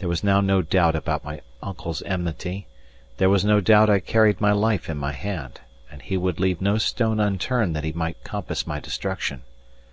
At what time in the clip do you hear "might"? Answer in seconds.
7.92-8.24